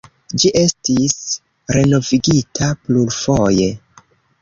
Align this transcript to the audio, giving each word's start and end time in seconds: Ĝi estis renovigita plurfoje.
Ĝi 0.43 0.49
estis 0.61 1.19
renovigita 1.77 2.73
plurfoje. 2.87 3.73